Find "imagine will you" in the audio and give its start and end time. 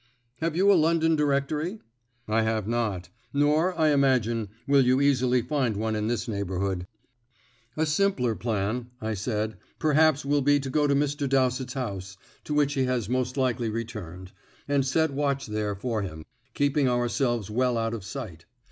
3.89-4.99